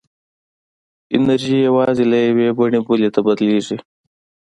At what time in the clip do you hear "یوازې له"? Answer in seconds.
1.67-2.17